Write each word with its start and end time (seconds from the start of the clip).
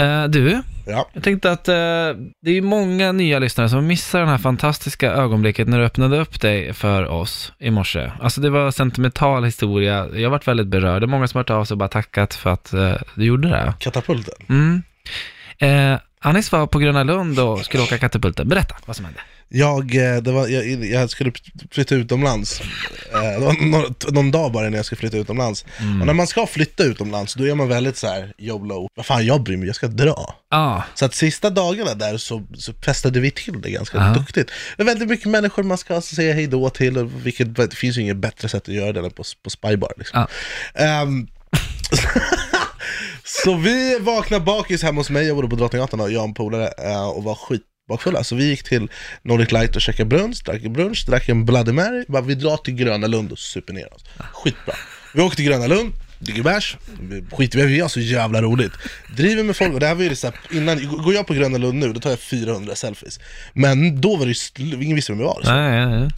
Eh, 0.00 0.24
du, 0.24 0.62
Ja. 0.86 1.08
jag 1.12 1.22
tänkte 1.22 1.52
att 1.52 1.68
eh, 1.68 1.74
det 2.42 2.50
är 2.50 2.54
ju 2.54 2.62
många 2.62 3.12
nya 3.12 3.38
lyssnare 3.38 3.68
som 3.68 3.86
missar 3.86 4.20
det 4.20 4.26
här 4.26 4.38
fantastiska 4.38 5.12
ögonblicket 5.12 5.68
när 5.68 5.78
du 5.78 5.84
öppnade 5.84 6.18
upp 6.20 6.40
dig 6.40 6.72
för 6.72 7.04
oss 7.06 7.52
i 7.58 7.70
morse. 7.70 8.10
Alltså 8.20 8.40
det 8.40 8.50
var 8.50 8.70
sentimental 8.70 9.44
historia, 9.44 10.06
jag 10.14 10.30
varit 10.30 10.48
väldigt 10.48 10.66
berörd. 10.66 11.02
Det 11.02 11.04
är 11.04 11.08
många 11.08 11.28
som 11.28 11.38
har 11.38 11.40
hört 11.40 11.50
av 11.50 11.64
sig 11.64 11.74
och 11.74 11.78
bara 11.78 11.88
tackat 11.88 12.34
för 12.34 12.50
att 12.50 12.72
eh, 12.72 12.94
du 13.14 13.24
gjorde 13.24 13.48
det. 13.48 13.74
Katapulten. 13.78 14.34
Mm. 14.48 14.82
Anis 16.20 16.52
var 16.52 16.66
på 16.66 16.78
Gröna 16.78 17.02
Lund 17.02 17.38
och 17.38 17.64
skulle 17.64 17.82
åka 17.82 17.98
katapulten. 17.98 18.48
Berätta 18.48 18.74
vad 18.86 18.96
som 18.96 19.04
hände. 19.04 19.20
Jag, 19.48 19.94
eh, 19.96 20.16
det 20.22 20.32
var, 20.32 20.48
jag, 20.48 20.84
jag 20.84 21.10
skulle 21.10 21.32
flytta 21.70 21.94
utomlands, 21.94 22.60
Eh, 23.12 23.20
det 23.22 23.38
var 23.38 23.52
någon, 23.70 23.94
någon 24.14 24.30
dag 24.30 24.52
bara 24.52 24.68
när 24.70 24.76
jag 24.76 24.86
skulle 24.86 24.98
flytta 24.98 25.16
utomlands. 25.16 25.64
Och 26.00 26.06
när 26.06 26.12
man 26.12 26.26
ska 26.26 26.46
flytta 26.46 26.84
utomlands, 26.84 27.34
då 27.34 27.48
är 27.48 27.54
man 27.54 27.68
väldigt 27.68 27.96
så 27.96 28.06
här 28.06 28.34
YOLO, 28.38 28.88
vad 28.94 29.06
fan 29.06 29.26
jag 29.26 29.42
bryr 29.42 29.56
mig, 29.56 29.66
jag 29.66 29.76
ska 29.76 29.86
dra. 29.86 30.34
Ja, 30.50 30.82
Så 30.94 31.04
att 31.04 31.14
sista 31.14 31.50
dagarna 31.50 31.94
där 31.94 32.16
så, 32.18 32.42
så 32.54 32.72
festade 32.72 33.20
vi 33.20 33.30
till 33.30 33.60
det 33.60 33.70
ganska 33.70 33.98
Ja. 33.98 34.14
duktigt. 34.14 34.50
Det 34.76 34.82
är 34.82 34.86
väldigt 34.86 35.08
mycket 35.08 35.26
människor 35.26 35.62
man 35.62 35.78
ska 35.78 36.00
säga 36.00 36.34
hej 36.34 36.46
då 36.46 36.70
till, 36.70 36.98
och 36.98 37.26
vilket, 37.26 37.56
det 37.56 37.74
finns 37.74 37.96
ju 37.96 38.00
inget 38.02 38.16
bättre 38.16 38.48
sätt 38.48 38.62
att 38.68 38.74
göra 38.74 38.92
det 38.92 39.00
än 39.00 39.10
på, 39.10 39.22
på 39.42 39.50
Spybar. 39.50 39.92
Liksom. 39.96 40.26
Ja. 40.74 40.82
Ehm, 40.84 41.26
så 43.24 43.54
vi 43.56 43.98
vaknade 44.00 44.44
bakis 44.44 44.82
hemma 44.82 45.00
hos 45.00 45.10
mig, 45.10 45.26
jag 45.26 45.36
bodde 45.36 45.48
på 45.48 45.56
Drottninggatan 45.56 46.00
och 46.00 46.12
jag 46.12 46.22
och 46.22 46.28
en 46.28 46.34
polare 46.34 46.70
eh, 46.78 47.08
och 47.08 47.24
var 47.24 47.34
skitbakfulla. 47.86 48.24
Så 48.24 48.34
vi 48.34 48.44
gick 48.44 48.62
till 48.62 48.88
Nordic 49.22 49.52
Light 49.52 49.76
och 49.76 49.82
käkade 49.82 50.08
brunch, 50.08 50.42
drack 50.44 50.62
brunch, 50.62 51.06
drack 51.06 51.28
en 51.28 51.44
Bloody 51.44 51.72
Mary, 51.72 52.04
bara 52.08 52.22
vi 52.22 52.34
drar 52.34 52.56
till 52.56 52.74
Gröna 52.74 53.06
Lund 53.06 53.32
och 53.32 53.38
super 53.38 53.72
ner 53.72 53.94
oss. 53.94 54.04
Skitbra. 54.32 54.74
Vi 55.14 55.22
åkte 55.22 55.36
till 55.36 55.44
Gröna 55.44 55.66
Lund, 55.66 55.92
dricker 56.18 56.42
bärs, 56.42 56.76
skiter 57.32 57.58
vi 57.58 57.66
vi 57.66 57.80
har 57.80 57.88
så 57.88 58.00
jävla 58.00 58.42
roligt. 58.42 58.72
Driver 59.16 59.42
med 59.42 59.56
folk, 59.56 59.74
och 59.74 59.80
det 59.80 59.86
här 59.86 59.94
var 59.94 60.02
ju 60.02 60.16
så 60.16 60.26
här, 60.26 60.36
innan, 60.50 61.02
går 61.04 61.14
jag 61.14 61.26
på 61.26 61.34
Gröna 61.34 61.58
Lund 61.58 61.78
nu, 61.78 61.92
då 61.92 62.00
tar 62.00 62.10
jag 62.10 62.18
400 62.18 62.74
selfies. 62.74 63.20
Men 63.52 64.00
då 64.00 64.16
var 64.16 64.26
det 64.26 64.32
ju, 64.58 64.84
ingen 64.84 64.96
visste 64.96 65.12
vem 65.12 65.20
jag 65.20 65.26
var. 65.26 65.42
Så. 65.42 65.54
nej, 65.54 65.86
nej, 65.86 66.00
nej. 66.00 66.10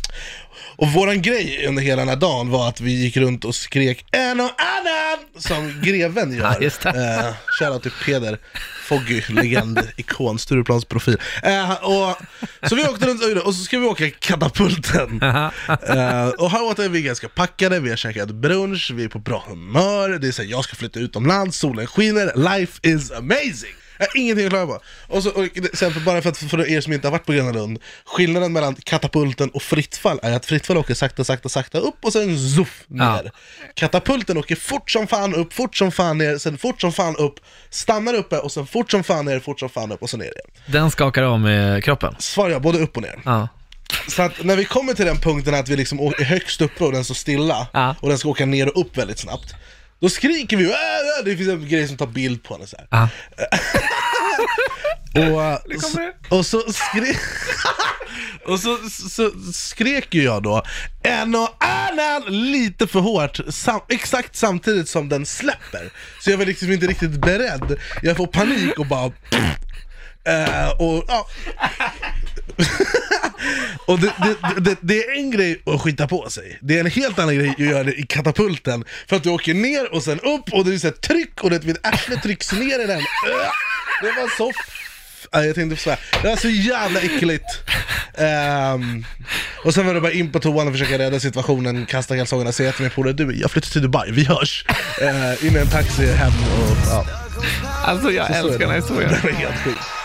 Och 0.77 0.89
våran 0.93 1.23
grej 1.23 1.67
under 1.69 1.83
hela 1.83 2.00
den 2.03 2.09
här 2.09 2.17
dagen 2.17 2.50
var 2.50 2.69
att 2.69 2.81
vi 2.81 2.93
gick 2.93 3.17
runt 3.17 3.45
och 3.45 3.55
skrek 3.55 4.05
en 4.11 4.41
och 4.41 4.50
annan 4.59 5.19
som 5.39 5.83
greven 5.83 6.37
gör. 6.37 6.45
Ja, 6.45 6.56
just 6.61 6.83
det. 6.83 7.34
Eh, 7.61 7.78
till 7.78 7.93
Peder 8.05 8.39
Foggy, 8.89 9.22
legend, 9.28 9.81
ikon, 9.97 10.39
Stureplans 10.39 10.84
profil. 10.84 11.17
Eh, 11.42 11.72
och, 11.72 12.17
så 12.69 12.75
vi 12.75 12.83
åkte 12.83 13.06
runt 13.06 13.44
och, 13.44 13.55
så 13.55 13.64
ska 13.64 13.78
vi 13.78 13.86
åka 13.86 14.11
katapulten. 14.11 15.20
Eh, 15.89 16.28
och 16.28 16.50
här 16.50 16.62
åt 16.62 16.78
vi 16.78 17.03
ganska 17.03 17.28
packade, 17.28 17.81
vi 17.81 17.91
har 17.91 17.97
käkat 17.97 18.31
brunch, 18.31 18.91
vi 18.94 19.05
är 19.05 19.09
på 19.09 19.19
bra 19.19 19.44
humör, 19.48 20.09
det 20.09 20.28
är 20.28 20.33
så 20.33 20.42
här, 20.42 20.48
jag 20.48 20.64
ska 20.64 20.77
flytta 20.77 21.00
utomlands, 21.00 21.59
solen 21.59 21.86
skiner, 21.86 22.33
life 22.36 22.81
is 22.83 23.11
amazing! 23.11 23.75
Jag 23.99 24.07
har 24.07 24.17
ingenting 24.17 24.45
att 24.47 24.51
klaga 24.53 24.67
på. 24.67 24.81
Och 25.09 25.23
så, 25.23 25.31
och 25.31 25.49
sen 25.75 25.93
för, 25.93 26.01
bara 26.01 26.23
för, 26.23 26.29
att, 26.31 26.39
för 26.39 26.71
er 26.71 26.81
som 26.81 26.93
inte 26.93 27.07
har 27.07 27.13
varit 27.13 27.27
på 27.27 27.33
Gröna 27.33 27.53
Lund, 27.53 27.79
skillnaden 28.05 28.53
mellan 28.53 28.75
katapulten 28.75 29.51
och 29.51 29.63
frittfall 29.63 30.21
är 30.23 30.33
att 30.33 30.47
frittfall 30.47 30.77
åker 30.77 30.95
sakta, 30.95 31.25
sakta, 31.25 31.49
sakta 31.49 31.79
upp 31.79 31.97
och 32.05 32.13
sen 32.13 32.39
zuff 32.39 32.85
ner. 32.87 33.05
Ja. 33.25 33.31
Katapulten 33.75 34.39
åker 34.39 34.57
fort 34.57 34.91
som 34.91 35.07
fan 35.07 35.35
upp, 35.35 35.53
fort 35.53 35.77
som 35.77 35.93
fan 35.93 36.19
ner, 36.19 36.39
sen 36.39 36.59
fort 36.59 36.81
som 36.81 36.93
fan 36.93 37.17
upp, 37.17 37.35
stannar 37.71 38.15
uppe 38.15 38.39
och 38.39 38.53
sen 38.53 38.67
fort 38.67 38.91
som 38.91 39.05
fan 39.05 39.25
ner, 39.25 39.41
fort 39.41 39.61
som 39.61 39.69
fan 39.69 39.93
upp 39.93 40.03
och 40.03 40.11
så 40.11 40.17
ner 40.17 40.25
igen. 40.25 40.51
Den 40.67 40.91
skakar 40.91 41.23
om 41.23 41.47
i 41.49 41.81
kroppen. 41.85 42.15
Svar 42.19 42.51
ja, 42.51 42.59
både 42.59 42.79
upp 42.79 42.97
och 42.97 43.03
ner. 43.03 43.21
Ja. 43.25 43.49
Så 44.09 44.23
att 44.23 44.45
när 44.45 44.57
vi 44.57 44.65
kommer 44.65 44.95
till 44.95 45.07
den 45.07 45.17
punkten 45.17 45.55
att 45.55 45.69
vi 45.69 45.77
liksom 45.77 45.99
är 45.99 46.25
högst 46.25 46.61
uppe 46.61 46.85
och 46.85 46.93
den 46.93 47.05
står 47.05 47.15
stilla 47.15 47.67
Ja. 47.73 47.97
och 48.01 48.09
den 48.09 48.19
ska 48.19 48.29
åka 48.29 48.47
ner 48.47 48.69
och 48.69 48.81
upp 48.81 48.97
väldigt 48.99 49.19
snabbt 49.19 49.55
Då 50.01 50.09
skriker 50.09 50.57
vi 50.57 50.65
"Äh, 50.65 50.71
äh", 50.71 51.25
det 51.25 51.37
finns 51.37 51.49
en 51.49 51.69
grej 51.69 51.89
som 51.89 51.97
tar 51.97 52.07
bild 52.07 52.43
på 52.43 52.55
henne 52.55 52.67
så 52.67 52.77
här. 52.91 53.09
Och, 55.14 55.42
äh, 55.42 55.59
så, 55.81 56.12
och 56.37 56.47
så 56.47 56.73
skrek 56.73 57.17
Och 58.45 58.61
så, 58.61 58.78
så 59.11 59.31
skrek 59.53 60.15
ju 60.15 60.23
jag 60.23 60.42
då. 60.42 60.62
En 61.03 61.34
och 61.34 61.65
annan 61.65 62.22
lite 62.53 62.87
för 62.87 63.00
hårt 63.00 63.41
sam, 63.49 63.81
exakt 63.88 64.37
samtidigt 64.37 64.88
som 64.88 65.09
den 65.09 65.27
släpper. 65.27 65.91
Så 66.21 66.31
jag 66.31 66.38
var 66.38 66.44
liksom 66.44 66.72
inte 66.72 66.87
riktigt 66.87 67.21
beredd. 67.21 67.78
Jag 68.03 68.16
får 68.16 68.27
panik 68.27 68.78
och 68.78 68.87
bara 68.87 69.12
Eh, 70.28 70.71
och 70.71 71.05
ja. 71.09 71.28
Och 73.87 73.99
det, 73.99 74.12
det, 74.22 74.60
det, 74.60 74.77
det 74.81 75.04
är 75.04 75.16
en 75.16 75.31
grej 75.31 75.62
att 75.66 75.81
skita 75.83 76.09
på 76.09 76.31
sig, 76.31 76.59
det 76.62 76.77
är 76.77 76.81
en 76.81 76.91
helt 76.91 77.19
annan 77.19 77.34
grej 77.34 77.49
att 77.50 77.59
göra 77.59 77.84
det 77.84 77.94
i 77.94 78.03
katapulten. 78.03 78.84
För 79.09 79.16
att 79.16 79.22
du 79.22 79.31
åker 79.31 79.54
ner 79.54 79.94
och 79.94 80.03
sen 80.03 80.21
upp 80.21 80.53
och 80.53 80.65
det 80.65 80.75
är 80.75 80.78
så 80.78 80.91
tryck 80.91 81.44
och 81.44 81.50
det 81.50 81.65
vid 81.65 81.78
arslet 81.83 82.22
trycks 82.22 82.53
ner 82.53 82.84
i 82.84 82.87
den. 82.87 82.99
Äh, 82.99 83.04
Det 84.03 84.12
var 84.21 84.37
så 84.37 84.53
jag 85.33 85.55
tänkte 85.55 85.91
här. 85.91 85.99
det 86.23 86.29
var 86.29 86.37
så 86.37 86.49
jävla 86.49 87.01
äckligt 87.01 87.45
Ehm, 88.19 89.05
Och 89.65 89.75
sen 89.75 89.87
var 89.87 89.95
det 89.95 90.01
bara 90.01 90.12
in 90.12 90.33
på 90.33 90.41
toan 90.41 90.67
och 90.67 90.73
försöka 90.73 90.99
rädda 90.99 91.21
situationen, 91.21 91.87
kasta 91.87 92.17
kalsongerna, 92.17 92.53
säga 92.53 92.73
till 92.73 92.83
min 92.83 92.91
polare 92.91 93.12
du, 93.12 93.37
jag 93.41 93.51
flyttar 93.51 93.69
till 93.69 93.83
Dubai, 93.83 94.11
vi 94.11 94.25
hörs! 94.25 94.65
Uh, 95.03 95.47
in 95.47 95.57
i 95.57 95.59
en 95.59 95.71
taxi 95.71 96.07
hem 96.07 96.33
och 96.33 96.77
ja, 96.87 97.07
Alltså 97.84 98.11
jag 98.11 98.27
så 98.27 98.33
är 98.33 98.39
älskar 98.39 98.59
den 98.59 98.71
här 98.71 98.77
historien. 98.77 99.11
Det 99.23 99.23
var 99.23 99.39
helt 99.39 99.65
sjukt 99.65 99.84